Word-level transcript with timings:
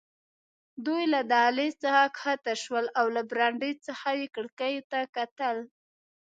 دوی 0.85 1.03
له 1.13 1.19
دهلېز 1.31 1.73
څخه 1.83 2.01
کښته 2.17 2.53
شول 2.63 2.85
او 2.99 3.05
له 3.15 3.21
برنډې 3.29 3.71
څخه 3.87 4.09
یې 4.19 4.27
کړکیو 4.35 4.81
ته 4.91 4.99
کتل. 5.15 5.57